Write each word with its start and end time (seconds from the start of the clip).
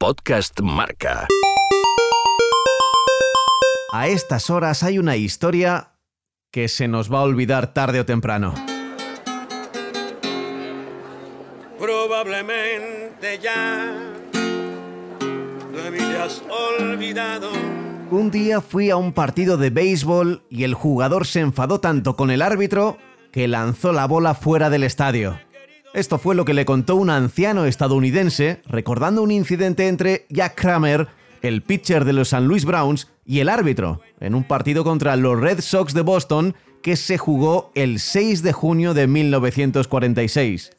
Podcast 0.00 0.60
Marca. 0.60 1.26
A 3.92 4.06
estas 4.06 4.48
horas 4.48 4.84
hay 4.84 4.96
una 5.00 5.16
historia 5.16 5.94
que 6.52 6.68
se 6.68 6.86
nos 6.86 7.12
va 7.12 7.18
a 7.18 7.22
olvidar 7.22 7.74
tarde 7.74 7.98
o 7.98 8.06
temprano. 8.06 8.54
Probablemente 11.80 13.40
ya 13.42 13.92
me 15.72 15.82
habías 15.88 16.44
olvidado. 16.48 17.50
Un 18.12 18.30
día 18.30 18.60
fui 18.60 18.90
a 18.90 18.96
un 18.96 19.12
partido 19.12 19.56
de 19.56 19.70
béisbol 19.70 20.44
y 20.48 20.62
el 20.62 20.74
jugador 20.74 21.26
se 21.26 21.40
enfadó 21.40 21.80
tanto 21.80 22.14
con 22.14 22.30
el 22.30 22.42
árbitro 22.42 22.98
que 23.32 23.48
lanzó 23.48 23.92
la 23.92 24.06
bola 24.06 24.34
fuera 24.34 24.70
del 24.70 24.84
estadio. 24.84 25.40
Esto 25.94 26.18
fue 26.18 26.34
lo 26.34 26.44
que 26.44 26.54
le 26.54 26.64
contó 26.64 26.96
un 26.96 27.10
anciano 27.10 27.64
estadounidense 27.64 28.62
recordando 28.66 29.22
un 29.22 29.30
incidente 29.30 29.88
entre 29.88 30.26
Jack 30.28 30.54
Kramer, 30.54 31.08
el 31.40 31.62
pitcher 31.62 32.04
de 32.04 32.12
los 32.12 32.32
St. 32.32 32.46
Louis 32.46 32.64
Browns, 32.64 33.08
y 33.24 33.40
el 33.40 33.48
árbitro, 33.48 34.00
en 34.20 34.34
un 34.34 34.44
partido 34.44 34.84
contra 34.84 35.16
los 35.16 35.38
Red 35.38 35.60
Sox 35.60 35.92
de 35.94 36.00
Boston 36.00 36.54
que 36.82 36.96
se 36.96 37.18
jugó 37.18 37.70
el 37.74 38.00
6 38.00 38.42
de 38.42 38.52
junio 38.52 38.94
de 38.94 39.06
1946. 39.06 40.70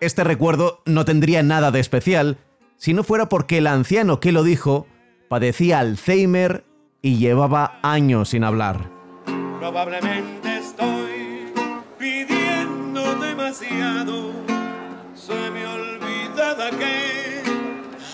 Este 0.00 0.22
recuerdo 0.22 0.82
no 0.86 1.04
tendría 1.04 1.42
nada 1.42 1.70
de 1.70 1.80
especial 1.80 2.38
si 2.76 2.94
no 2.94 3.02
fuera 3.02 3.28
porque 3.28 3.58
el 3.58 3.66
anciano 3.66 4.20
que 4.20 4.32
lo 4.32 4.44
dijo 4.44 4.86
padecía 5.28 5.80
Alzheimer 5.80 6.64
y 7.02 7.18
llevaba 7.18 7.80
años 7.82 8.30
sin 8.30 8.44
hablar. 8.44 8.90
Demasiado. 13.48 14.32
Se 15.14 15.50
me 15.50 15.66
olvidaba 15.66 16.70
que 16.70 17.42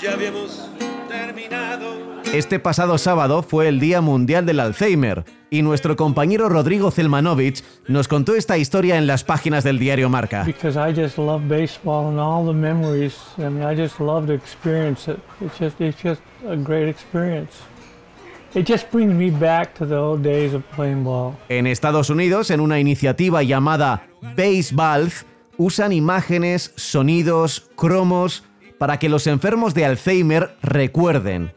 ya 0.01 0.13
habíamos 0.13 0.69
terminado. 1.09 2.23
Este 2.33 2.59
pasado 2.59 2.99
sábado 2.99 3.43
fue 3.43 3.69
el 3.69 3.81
Día 3.81 4.01
Mundial 4.01 4.47
del 4.47 4.61
Alzheimer 4.61 5.25
y 5.51 5.63
nuestro 5.63 5.97
compañero 5.97 6.49
Rodrigo 6.49 6.91
Zelmanovich 6.91 7.63
nos 7.89 8.09
contó 8.09 8.35
esta 8.35 8.59
historia 8.59 8.97
en 8.97 9.07
las 9.07 9.25
páginas 9.25 9.65
del 9.65 9.79
diario 9.79 10.09
Marca. 10.09 10.45
because 10.45 10.77
I 10.77 10.93
just 10.93 11.19
love 11.19 11.43
baseball 11.49 12.09
and 12.09 12.19
all 12.19 12.45
the 12.45 12.53
memories. 12.53 13.17
I 13.39 13.49
mean, 13.51 13.65
I 13.65 13.77
just 13.77 14.01
love 14.01 14.27
to 14.27 14.35
experience 14.35 15.09
it. 15.11 15.19
It's 15.41 15.59
just, 15.59 15.81
it's 15.81 16.01
just 16.01 16.21
a 16.49 16.57
great 16.57 16.89
experience. 16.89 17.53
It 18.55 18.69
just 18.69 18.89
brings 18.93 19.13
me 19.13 19.31
back 19.31 19.75
to 19.79 19.85
the 19.85 19.97
old 19.97 20.23
days 20.23 20.55
of 20.55 20.63
playing 20.77 21.03
ball. 21.03 21.35
En 21.49 21.67
Estados 21.67 22.09
Unidos, 22.09 22.53
en 22.53 22.61
una 22.61 22.79
iniciativa 22.79 23.43
llamada 23.43 24.07
Baseball, 24.37 25.11
usan 25.57 25.93
imágenes, 25.93 26.73
sonidos, 26.77 27.69
cromos 27.75 28.45
para 28.79 29.01
que 29.01 29.09
los 29.09 29.27
enfermos 29.27 29.75
de 29.75 29.87
Alzheimer 29.87 30.55
recuerden. 30.63 31.53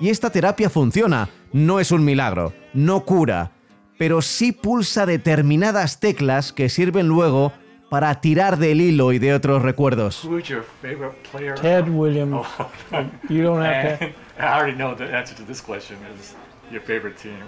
Y 0.00 0.08
esta 0.08 0.30
terapia 0.30 0.70
funciona, 0.70 1.28
no 1.52 1.80
es 1.80 1.90
un 1.90 2.02
milagro, 2.02 2.54
no 2.72 3.04
cura, 3.04 3.52
pero 3.98 4.22
sí 4.22 4.52
pulsa 4.52 5.04
determinadas 5.04 6.00
teclas 6.00 6.54
que 6.54 6.70
sirven 6.70 7.08
luego 7.08 7.52
para 7.88 8.20
tirar 8.20 8.58
del 8.58 8.80
hilo 8.80 9.12
y 9.12 9.18
de 9.18 9.34
otros 9.34 9.62
recuerdos. 9.62 10.24
Who's 10.24 10.48
your 10.48 10.64
favorite 10.82 11.16
player? 11.30 11.54
Ted 11.54 11.88
Williams. 11.88 12.46
You 13.28 13.42
don't 13.42 13.62
have 13.62 13.98
to. 13.98 14.04
And 14.04 14.14
I 14.38 14.58
already 14.58 14.76
know 14.76 14.94
the 14.94 15.04
answer 15.04 15.34
to 15.36 15.44
this 15.44 15.60
question 15.60 15.96
is 16.18 16.34
your 16.70 16.82
favorite 16.82 17.16
team 17.20 17.38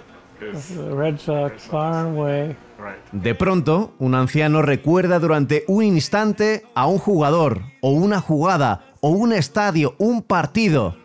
is 0.41 0.69
The 0.75 0.93
Red 0.95 1.19
Sox, 1.19 1.63
far 1.67 2.07
and 2.07 2.17
away. 2.17 2.55
right. 2.79 2.97
De 3.11 3.35
pronto, 3.35 3.93
un 3.99 4.15
anciano 4.15 4.61
recuerda 4.61 5.19
durante 5.19 5.63
un 5.67 5.83
instante 5.83 6.63
a 6.73 6.87
un 6.87 6.97
jugador, 6.97 7.61
o 7.81 7.91
una 7.91 8.19
jugada, 8.19 8.85
o 9.01 9.09
un 9.09 9.33
estadio, 9.33 9.95
un 9.99 10.23
partido, 10.23 10.95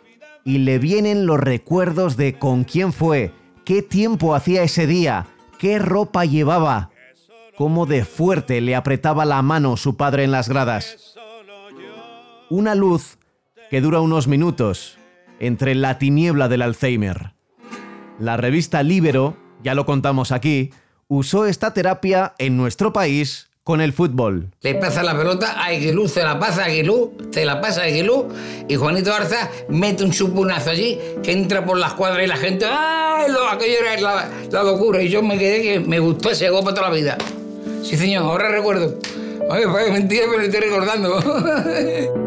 y 0.44 0.58
le 0.58 0.78
vienen 0.78 1.26
los 1.26 1.38
recuerdos 1.38 2.16
de 2.16 2.38
con 2.38 2.64
quién 2.64 2.92
fue, 2.92 3.32
qué 3.64 3.82
tiempo 3.82 4.34
hacía 4.34 4.62
ese 4.62 4.86
día, 4.86 5.26
qué 5.58 5.78
ropa 5.78 6.24
llevaba, 6.24 6.90
cómo 7.56 7.86
de 7.86 8.04
fuerte 8.04 8.60
le 8.60 8.76
apretaba 8.76 9.24
la 9.24 9.42
mano 9.42 9.76
su 9.76 9.96
padre 9.96 10.24
en 10.24 10.30
las 10.30 10.48
gradas. 10.48 11.16
Una 12.50 12.74
luz 12.74 13.18
que 13.70 13.80
dura 13.80 14.00
unos 14.00 14.28
minutos 14.28 14.98
entre 15.40 15.74
la 15.74 15.98
tiniebla 15.98 16.48
del 16.48 16.62
Alzheimer. 16.62 17.32
La 18.18 18.36
revista 18.36 18.82
Libero, 18.82 19.36
ya 19.62 19.74
lo 19.74 19.84
contamos 19.84 20.32
aquí, 20.32 20.70
usó 21.08 21.46
esta 21.46 21.74
terapia 21.74 22.34
en 22.38 22.56
nuestro 22.56 22.92
país 22.92 23.50
con 23.64 23.80
el 23.80 23.92
fútbol. 23.92 24.52
Le 24.60 24.76
pasa 24.76 25.02
la 25.02 25.18
pelota 25.18 25.60
a 25.60 25.66
Aguilú, 25.66 26.06
se 26.06 26.22
la 26.22 26.38
pasa 26.38 26.62
a 26.62 26.64
Aguilú, 26.66 27.16
se 27.32 27.44
la 27.44 27.60
pasa 27.60 27.80
a 27.82 27.84
Aguilú 27.86 28.28
y 28.68 28.76
Juanito 28.76 29.10
Garza 29.10 29.50
mete 29.68 30.04
un 30.04 30.12
chupunazo 30.12 30.70
allí 30.70 30.98
que 31.22 31.32
entra 31.32 31.64
por 31.64 31.76
la 31.76 31.88
escuadra 31.88 32.22
y 32.22 32.28
la 32.28 32.36
gente, 32.36 32.64
¡ay! 32.64 33.30
Lo, 33.30 33.48
aquello 33.48 33.78
era 33.80 34.00
la, 34.00 34.30
la 34.52 34.62
locura 34.62 35.02
y 35.02 35.08
yo 35.08 35.20
me 35.20 35.36
quedé 35.36 35.62
que 35.62 35.80
me 35.80 35.98
gustó 35.98 36.30
ese 36.30 36.48
gol 36.48 36.62
para 36.62 36.76
toda 36.76 36.90
la 36.90 36.94
vida. 36.94 37.18
Sí, 37.88 37.96
señor, 37.96 38.24
ahora 38.24 38.48
recuerdo. 38.48 38.98
Oye, 39.48 39.68
pues 39.68 39.92
mentira, 39.92 40.24
pero 40.28 40.42
estoy 40.42 40.60
recordando. 40.60 41.20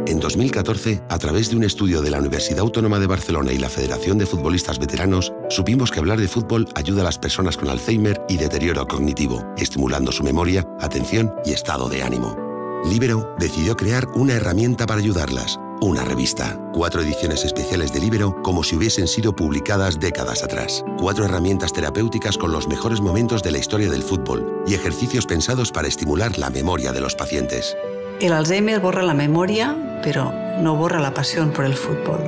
En 0.07 0.19
2014, 0.21 1.01
a 1.09 1.19
través 1.19 1.49
de 1.49 1.57
un 1.57 1.65
estudio 1.65 2.01
de 2.01 2.09
la 2.09 2.19
Universidad 2.19 2.61
Autónoma 2.61 2.97
de 2.97 3.07
Barcelona 3.07 3.51
y 3.51 3.57
la 3.57 3.67
Federación 3.67 4.17
de 4.17 4.25
Futbolistas 4.25 4.79
Veteranos, 4.79 5.33
supimos 5.49 5.91
que 5.91 5.99
hablar 5.99 6.17
de 6.17 6.29
fútbol 6.29 6.69
ayuda 6.75 7.01
a 7.01 7.03
las 7.03 7.19
personas 7.19 7.57
con 7.57 7.69
Alzheimer 7.69 8.21
y 8.29 8.37
deterioro 8.37 8.87
cognitivo, 8.87 9.45
estimulando 9.57 10.13
su 10.13 10.23
memoria, 10.23 10.65
atención 10.79 11.33
y 11.43 11.51
estado 11.51 11.89
de 11.89 12.03
ánimo. 12.03 12.37
Libero 12.85 13.35
decidió 13.37 13.75
crear 13.75 14.07
una 14.15 14.35
herramienta 14.35 14.85
para 14.85 15.01
ayudarlas, 15.01 15.59
una 15.81 16.03
revista. 16.03 16.59
Cuatro 16.73 17.01
ediciones 17.01 17.45
especiales 17.45 17.93
de 17.93 17.99
Libero 17.99 18.41
como 18.43 18.63
si 18.63 18.75
hubiesen 18.75 19.07
sido 19.07 19.35
publicadas 19.35 19.99
décadas 19.99 20.43
atrás. 20.43 20.83
Cuatro 20.97 21.25
herramientas 21.25 21.71
terapéuticas 21.71 22.37
con 22.37 22.51
los 22.51 22.67
mejores 22.67 23.01
momentos 23.01 23.43
de 23.43 23.51
la 23.51 23.59
historia 23.59 23.89
del 23.89 24.03
fútbol 24.03 24.63
y 24.67 24.73
ejercicios 24.73 25.25
pensados 25.25 25.71
para 25.71 25.87
estimular 25.87 26.37
la 26.37 26.49
memoria 26.49 26.91
de 26.91 27.01
los 27.01 27.15
pacientes. 27.15 27.77
El 28.19 28.33
Alzheimer 28.33 28.79
borra 28.81 29.03
la 29.03 29.13
memoria, 29.13 29.75
pero 30.03 30.33
no 30.59 30.75
borra 30.75 30.99
la 30.99 31.13
pasión 31.13 31.51
por 31.51 31.63
el 31.63 31.75
fútbol, 31.75 32.19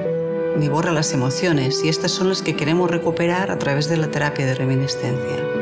ni 0.58 0.70
borra 0.70 0.94
las 0.94 1.12
emociones, 1.12 1.84
y 1.84 1.90
estas 1.90 2.12
son 2.12 2.30
las 2.30 2.42
que 2.42 2.56
queremos 2.56 2.90
recuperar 2.90 3.52
a 3.52 3.60
través 3.60 3.90
de 3.90 3.98
la 3.98 4.08
terapia 4.08 4.46
de 4.46 4.56
reminiscencia. 4.56 5.61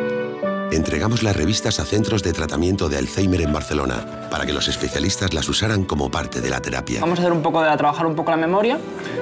Entregamos 0.71 1.23
las 1.23 1.35
revistas 1.35 1.79
a 1.79 1.85
centros 1.85 2.21
de 2.21 2.31
tratamiento 2.31 2.89
de 2.89 2.97
Alzheimer 2.97 3.41
en 3.41 3.51
Barcelona 3.51 4.27
para 4.29 4.45
que 4.45 4.53
los 4.53 4.67
especialistas 4.67 5.33
las 5.33 5.49
usaran 5.49 5.83
como 5.83 6.11
parte 6.11 6.41
de 6.41 6.49
la 6.49 6.61
terapia. 6.61 7.01
Vamos 7.01 7.17
a 7.17 7.23
hacer 7.23 7.33
un 7.33 7.41
poco 7.41 7.61
de 7.63 7.75
trabajar 7.75 8.05
un 8.05 8.15
poco 8.15 8.29
la 8.29 8.37
memoria 8.37 8.77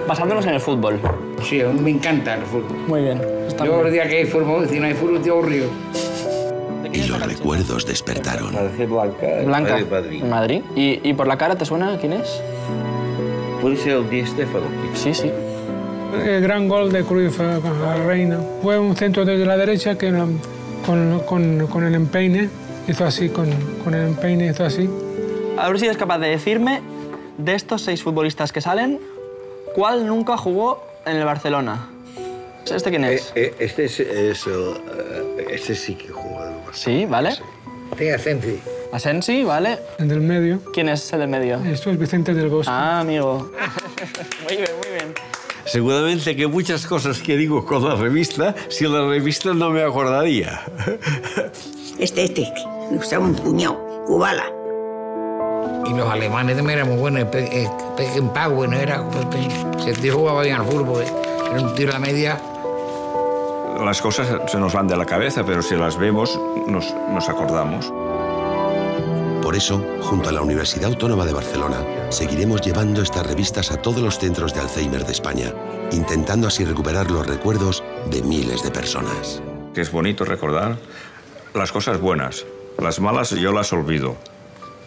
basándonos 0.07 0.45
en 0.45 0.55
el 0.55 0.59
fútbol. 0.59 0.99
Sí, 1.47 1.61
a 1.61 1.69
mí 1.69 1.79
me 1.79 1.91
encanta 1.91 2.35
el 2.35 2.43
fútbol. 2.43 2.77
Muy 2.87 3.01
bien. 3.01 3.21
Está 3.47 3.65
Yo 3.65 3.85
el 3.85 3.93
día 3.93 4.09
que 4.09 4.17
hay 4.17 4.25
fútbol, 4.25 4.67
si 4.67 4.79
no 4.79 4.87
hay 4.87 4.93
fútbol, 4.93 5.17
estoy 5.17 5.31
aburrido. 5.31 5.69
Y 6.91 7.03
los 7.03 7.21
recuerdos 7.25 7.85
despertaron. 7.85 8.53
Blanca. 9.45 9.79
En 9.79 10.29
Madrid. 10.29 10.61
¿Y, 10.75 10.99
y 11.07 11.13
por 11.13 11.27
la 11.27 11.37
cara 11.37 11.55
te 11.55 11.63
suena 11.63 11.97
quién 11.97 12.13
es? 12.13 12.41
Puede 13.61 13.77
ser 13.77 13.93
el 13.93 14.09
Di 14.09 14.25
Stéfano. 14.25 14.65
Sí, 14.95 15.13
sí. 15.13 15.31
El 16.25 16.41
gran 16.41 16.67
gol 16.67 16.91
de 16.91 17.03
Cruyff 17.03 17.37
con 17.37 17.81
la 17.81 17.95
Reina. 18.05 18.39
Fue 18.61 18.77
un 18.77 18.95
centro 18.95 19.23
desde 19.23 19.45
la 19.45 19.57
derecha 19.57 19.97
que 19.97 20.11
con, 20.87 21.19
con- 21.19 21.67
con 21.67 21.83
el 21.83 21.93
empeine 21.93 22.49
hizo 22.87 23.05
así, 23.05 23.29
con, 23.29 23.47
con 23.83 23.93
el 23.93 24.07
empeine 24.07 24.47
hizo 24.47 24.63
así. 24.65 24.89
A 25.59 25.67
ver 25.69 25.77
si 25.79 25.85
eres 25.85 25.97
capaz 25.97 26.17
de 26.19 26.29
decirme, 26.29 26.81
de 27.37 27.53
estos 27.53 27.81
seis 27.83 28.01
futbolistas 28.01 28.51
que 28.51 28.61
salen, 28.61 28.99
¿cuál 29.75 30.07
nunca 30.07 30.37
jugó 30.37 30.83
en 31.05 31.17
el 31.17 31.25
Barcelona? 31.25 31.89
¿Este 32.65 32.89
quién 32.89 33.03
es? 33.05 33.31
Este 33.35 33.85
es, 33.85 33.99
es 33.99 34.47
el, 34.47 34.53
eh, 35.37 35.45
este 35.51 35.75
sí 35.75 35.95
que 35.95 36.09
juega 36.09 36.47
en 36.47 36.53
el 36.57 36.65
Barcelona. 36.65 36.73
Sí, 36.73 37.05
¿vale? 37.05 37.29
Tenga 37.97 38.15
Asensi. 38.15 38.59
Asensi, 38.91 39.43
¿vale? 39.43 39.79
El 39.99 40.07
del 40.09 40.21
medio. 40.21 40.59
¿Quién 40.73 40.89
es 40.89 41.11
el 41.13 41.19
del 41.19 41.29
medio? 41.29 41.59
Esto 41.65 41.91
es 41.91 41.99
Vicente 41.99 42.33
del 42.33 42.47
Bosque. 42.49 42.71
Ah, 42.73 42.99
amigo. 43.01 43.51
muy 44.47 44.55
bien, 44.57 44.69
muy 44.77 44.86
bien. 44.86 44.86
Seguramente 45.77 46.35
que 46.35 46.47
muchas 46.47 46.87
cosas 46.87 47.19
que 47.19 47.37
digo 47.37 47.63
con 47.63 47.87
la 47.87 47.93
revista, 47.93 48.55
si 48.67 48.87
la 48.87 49.07
revista 49.07 49.53
no 49.53 49.69
me 49.69 49.83
acordaría. 49.83 50.61
Este, 51.99 52.23
este, 52.25 52.51
me 52.89 52.97
gustaba 52.97 53.25
un 53.25 53.35
puñado, 53.35 53.77
Kubala. 54.07 54.45
Y 55.85 55.93
los 55.95 56.09
alemanes 56.09 56.57
también 56.57 56.79
eran 56.79 56.89
muy 56.89 56.97
buenos. 56.97 57.25
Peckenpauer, 57.95 58.69
¿no? 58.69 58.75
Era, 58.75 59.03
se 59.77 59.93
tío 59.93 60.15
jugaba 60.15 60.41
bien 60.41 60.55
al 60.55 60.65
fútbol. 60.65 61.03
¿eh? 61.03 61.13
Era 61.51 61.61
un 61.61 61.75
tiro 61.75 61.91
a 61.91 61.93
la 61.93 61.99
media. 61.99 62.41
Las 63.83 64.01
cosas 64.01 64.27
se 64.51 64.57
nos 64.57 64.73
van 64.73 64.87
de 64.87 64.97
la 64.97 65.05
cabeza, 65.05 65.43
pero 65.45 65.61
si 65.61 65.75
las 65.75 65.95
vemos 65.97 66.39
nos, 66.65 66.91
nos 67.11 67.29
acordamos. 67.29 67.91
Por 69.47 69.55
eso, 69.55 69.81
junto 70.01 70.27
a 70.27 70.33
la 70.33 70.41
Universidad 70.41 70.89
Autónoma 70.89 71.25
de 71.25 71.31
Barcelona, 71.31 71.77
seguiremos 72.09 72.59
llevando 72.59 73.01
estas 73.01 73.25
revistas 73.25 73.71
a 73.71 73.81
todos 73.81 74.01
los 74.01 74.19
centros 74.19 74.53
de 74.53 74.59
Alzheimer 74.59 75.05
de 75.05 75.13
España, 75.13 75.53
intentando 75.93 76.47
así 76.49 76.65
recuperar 76.65 77.09
los 77.09 77.25
recuerdos 77.25 77.81
de 78.11 78.21
miles 78.23 78.61
de 78.61 78.71
personas. 78.71 79.41
Que 79.73 79.79
es 79.79 79.89
bonito 79.89 80.25
recordar 80.25 80.77
las 81.53 81.71
cosas 81.71 82.01
buenas. 82.01 82.45
Las 82.77 82.99
malas 82.99 83.29
yo 83.29 83.53
las 83.53 83.71
olvido, 83.71 84.17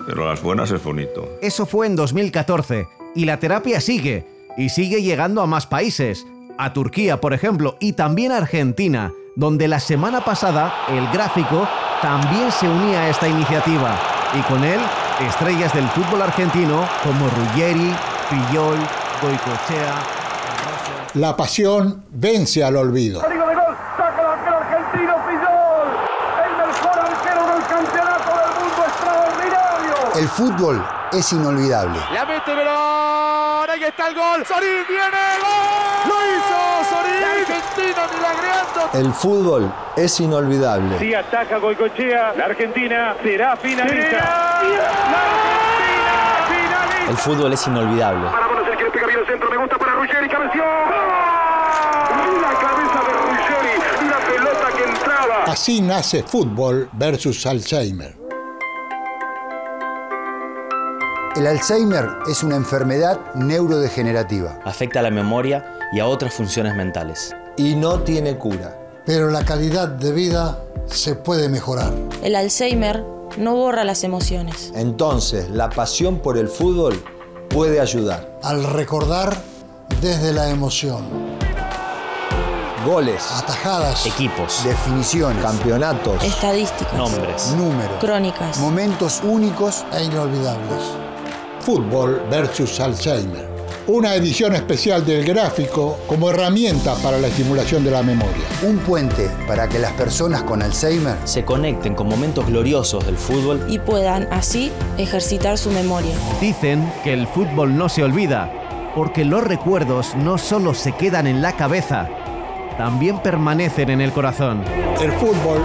pero 0.07 0.29
las 0.29 0.43
buenas 0.43 0.71
es 0.71 0.85
bonito. 0.85 1.27
Eso 1.41 1.65
fue 1.65 1.87
en 1.87 1.97
2014 1.97 2.87
y 3.15 3.25
la 3.25 3.39
terapia 3.39 3.81
sigue. 3.81 4.27
y 4.59 4.69
sigue 4.69 5.01
llegando 5.01 5.41
a 5.41 5.47
más 5.47 5.67
países, 5.67 6.27
a 6.59 6.75
Turquía 6.75 7.19
por 7.19 7.33
ejemplo, 7.33 7.79
y 7.81 7.95
también 7.95 8.31
a 8.31 8.37
Argentina, 8.37 9.11
donde 9.37 9.69
la 9.69 9.81
semana 9.81 10.23
pasada 10.23 10.85
el 10.91 11.09
gráfico 11.09 11.67
también 12.03 12.53
se 12.53 12.69
unía 12.69 13.01
a 13.01 13.09
esta 13.09 13.27
iniciativa, 13.27 14.20
y 14.35 14.41
con 14.43 14.63
él 14.65 14.81
estrellas 15.21 15.73
del 15.75 15.89
fútbol 15.89 16.23
argentino 16.23 16.89
como 17.03 17.29
Ruggeri, 17.29 17.95
Pillol, 18.29 18.79
Goicochea. 19.21 19.95
La 21.15 21.37
pasión 21.37 22.05
vence 22.11 22.63
al 22.63 22.77
olvido. 22.77 23.23
El 30.15 30.29
fútbol 30.29 30.85
es 31.13 31.33
inolvidable. 31.33 31.99
La 32.13 32.27
mete 32.27 32.55
Verón, 32.55 33.71
ahí 33.71 33.85
está 33.85 34.09
el 34.09 34.15
gol. 34.15 34.45
Sorín 34.47 34.85
viene, 34.87 35.19
gol. 35.41 36.09
Lo 36.09 36.15
hizo 36.27 36.91
Sorín. 36.91 37.21
Argentina 37.41 37.90
milagreando. 37.90 37.90
El 38.93 39.13
fútbol 39.13 39.73
es 39.97 40.19
inolvidable. 40.21 40.99
Si 40.99 41.15
ataca 41.15 41.59
Goicochea, 41.59 42.35
la 42.37 42.47
Argentina 42.47 43.15
será 43.23 43.57
finalista. 43.57 44.17
La 44.17 44.59
Argentina 44.59 44.89
finalista. 46.49 47.11
El 47.11 47.17
fútbol 47.17 47.53
es 47.53 47.67
inolvidable. 47.67 48.31
Para 48.31 48.49
conocer 48.49 48.77
quién 48.77 48.91
pega 48.91 49.07
bien 49.07 49.21
el 49.21 49.27
centro, 49.27 49.51
me 49.51 49.57
gusta 49.59 49.79
para 49.79 49.93
Ruggeri, 49.95 50.29
cabeció. 50.29 50.65
La 52.43 52.55
cabeza 52.61 53.01
de 53.07 53.13
Ruggeri, 53.23 54.07
una 54.07 54.19
pelota 54.19 54.77
que 54.77 54.85
entraba. 54.85 55.45
Así 55.45 55.81
nace 55.81 56.23
fútbol 56.25 56.89
versus 56.93 57.47
Alzheimer. 57.47 58.17
El 61.37 61.47
Alzheimer 61.47 62.09
es 62.29 62.43
una 62.43 62.57
enfermedad 62.57 63.21
neurodegenerativa. 63.35 64.59
Afecta 64.65 64.99
a 64.99 65.03
la 65.03 65.11
memoria 65.11 65.79
y 65.93 66.01
a 66.01 66.07
otras 66.07 66.35
funciones 66.35 66.75
mentales. 66.75 67.37
Y 67.61 67.75
no 67.75 68.01
tiene 68.01 68.39
cura. 68.39 68.75
Pero 69.05 69.29
la 69.29 69.45
calidad 69.45 69.87
de 69.87 70.13
vida 70.13 70.65
se 70.87 71.15
puede 71.15 71.51
mejorar. 71.51 71.93
El 72.23 72.35
Alzheimer 72.35 73.05
no 73.37 73.55
borra 73.55 73.85
las 73.85 74.03
emociones. 74.03 74.73
Entonces, 74.75 75.51
la 75.51 75.69
pasión 75.69 76.21
por 76.21 76.39
el 76.39 76.49
fútbol 76.49 77.05
puede 77.51 77.79
ayudar. 77.79 78.39
Al 78.43 78.65
recordar 78.65 79.37
desde 80.01 80.33
la 80.33 80.49
emoción. 80.49 81.05
Goles, 82.87 83.23
atajadas, 83.31 84.07
equipos, 84.07 84.65
definiciones, 84.65 85.43
campeonatos, 85.45 86.25
estadísticas, 86.25 86.95
nombres, 86.95 87.49
números, 87.59 87.99
crónicas, 88.01 88.57
momentos 88.57 89.21
únicos 89.23 89.85
e 89.93 90.05
inolvidables. 90.05 90.83
Fútbol 91.61 92.23
versus 92.31 92.81
Alzheimer. 92.81 93.50
Una 93.87 94.15
edición 94.15 94.55
especial 94.55 95.05
del 95.05 95.25
gráfico 95.25 95.99
como 96.07 96.31
herramienta 96.31 96.95
para 96.97 97.19
la 97.19 97.29
estimulación 97.29 97.83
de 97.83 97.91
la 97.91 98.03
memoria. 98.03 98.45
Un 98.63 98.79
puente 98.79 99.29
para 99.49 99.69
que 99.69 99.79
las 99.79 99.93
personas 99.95 100.43
con 100.43 100.63
Alzheimer 100.63 101.17
se 101.25 101.45
conecten 101.45 101.95
con 101.95 102.09
momentos 102.09 102.47
gloriosos 102.47 103.05
del 103.07 103.17
fútbol 103.17 103.65
y 103.69 103.79
puedan 103.79 104.29
así 104.31 104.71
ejercitar 104.99 105.59
su 105.59 105.71
memoria. 105.71 106.13
Dicen 106.41 106.93
que 107.03 107.13
el 107.15 107.27
fútbol 107.27 107.77
no 107.77 107.89
se 107.89 108.05
olvida, 108.05 108.53
porque 108.95 109.25
los 109.25 109.43
recuerdos 109.43 110.15
no 110.15 110.37
solo 110.37 110.75
se 110.75 110.93
quedan 110.93 111.27
en 111.27 111.43
la 111.43 111.57
cabeza, 111.57 112.09
también 112.77 113.21
permanecen 113.23 113.91
en 113.91 114.03
el 114.03 114.13
corazón. 114.13 114.63
El 115.01 115.11
fútbol 115.13 115.63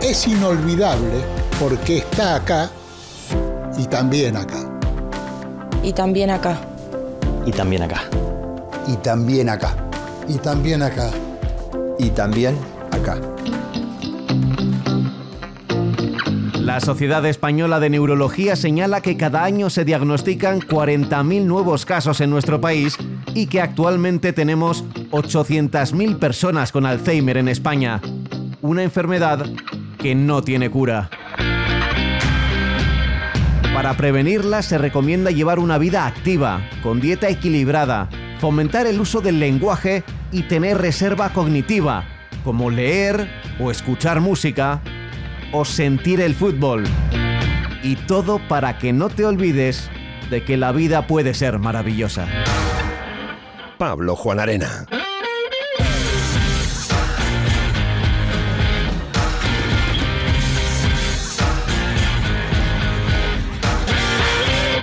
es 0.00 0.26
inolvidable 0.26 1.20
porque 1.60 1.98
está 1.98 2.36
acá 2.36 2.70
y 3.76 3.86
también 3.86 4.36
acá. 4.36 4.70
Y 5.82 5.92
también 5.92 6.30
acá. 6.30 6.58
Y 7.46 7.52
también 7.52 7.82
acá. 7.84 8.02
Y 8.88 8.96
también 8.96 9.48
acá. 9.48 9.76
Y 10.28 10.38
también 10.38 10.82
acá. 10.82 11.10
Y 11.96 12.10
también 12.10 12.58
acá. 12.90 13.20
La 16.58 16.80
Sociedad 16.80 17.24
Española 17.24 17.78
de 17.78 17.88
Neurología 17.88 18.56
señala 18.56 19.00
que 19.00 19.16
cada 19.16 19.44
año 19.44 19.70
se 19.70 19.84
diagnostican 19.84 20.58
40.000 20.60 21.44
nuevos 21.44 21.86
casos 21.86 22.20
en 22.20 22.30
nuestro 22.30 22.60
país 22.60 22.96
y 23.32 23.46
que 23.46 23.60
actualmente 23.60 24.32
tenemos 24.32 24.84
800.000 25.12 26.18
personas 26.18 26.72
con 26.72 26.84
Alzheimer 26.84 27.36
en 27.36 27.46
España. 27.46 28.02
Una 28.60 28.82
enfermedad 28.82 29.46
que 30.00 30.16
no 30.16 30.42
tiene 30.42 30.68
cura. 30.68 31.08
Para 33.76 33.94
prevenirla 33.94 34.62
se 34.62 34.78
recomienda 34.78 35.30
llevar 35.30 35.58
una 35.58 35.76
vida 35.76 36.06
activa, 36.06 36.66
con 36.82 36.98
dieta 36.98 37.28
equilibrada, 37.28 38.08
fomentar 38.40 38.86
el 38.86 38.98
uso 38.98 39.20
del 39.20 39.38
lenguaje 39.38 40.02
y 40.32 40.44
tener 40.44 40.78
reserva 40.78 41.28
cognitiva, 41.34 42.02
como 42.42 42.70
leer 42.70 43.28
o 43.60 43.70
escuchar 43.70 44.22
música 44.22 44.80
o 45.52 45.66
sentir 45.66 46.22
el 46.22 46.34
fútbol. 46.34 46.84
Y 47.82 47.96
todo 47.96 48.40
para 48.48 48.78
que 48.78 48.94
no 48.94 49.10
te 49.10 49.26
olvides 49.26 49.90
de 50.30 50.42
que 50.42 50.56
la 50.56 50.72
vida 50.72 51.06
puede 51.06 51.34
ser 51.34 51.58
maravillosa. 51.58 52.26
Pablo 53.76 54.16
Juan 54.16 54.40
Arena. 54.40 54.86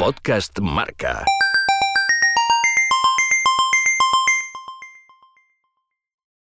Podcast 0.04 0.60
Marca. 0.60 1.24